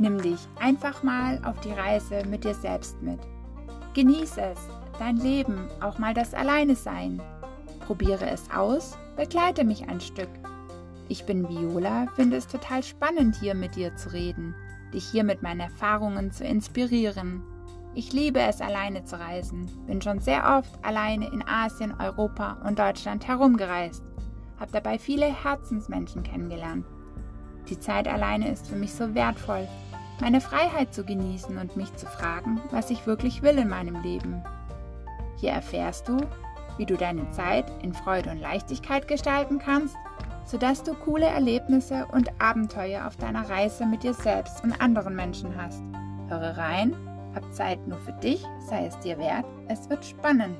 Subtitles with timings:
[0.00, 3.20] Nimm dich einfach mal auf die Reise mit dir selbst mit.
[3.92, 4.58] Genieß es,
[4.98, 7.20] dein Leben, auch mal das Alleine sein.
[7.80, 10.30] Probiere es aus, begleite mich ein Stück.
[11.08, 14.54] Ich bin Viola, finde es total spannend, hier mit dir zu reden,
[14.94, 17.42] dich hier mit meinen Erfahrungen zu inspirieren.
[17.94, 22.78] Ich liebe es, alleine zu reisen, bin schon sehr oft alleine in Asien, Europa und
[22.78, 24.02] Deutschland herumgereist,
[24.58, 26.86] habe dabei viele Herzensmenschen kennengelernt.
[27.68, 29.68] Die Zeit alleine ist für mich so wertvoll,
[30.20, 34.42] meine Freiheit zu genießen und mich zu fragen, was ich wirklich will in meinem Leben.
[35.38, 36.18] Hier erfährst du,
[36.76, 39.96] wie du deine Zeit in Freude und Leichtigkeit gestalten kannst,
[40.44, 45.54] sodass du coole Erlebnisse und Abenteuer auf deiner Reise mit dir selbst und anderen Menschen
[45.56, 45.82] hast.
[46.28, 46.96] Höre rein
[47.34, 50.56] hab Zeit nur für dich, sei es dir wert, es wird spannend.